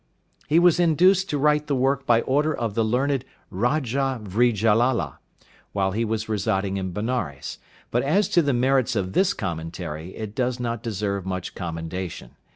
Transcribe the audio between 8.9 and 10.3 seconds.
of this commentary